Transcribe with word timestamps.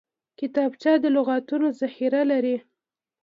کتابچه 0.39 0.91
د 1.03 1.05
لغتونو 1.15 1.67
ذخیره 1.79 2.21
لري 2.31 2.57